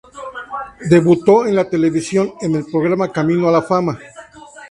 [0.89, 3.99] Debutó en la televisión en el programa "Camino a la fama".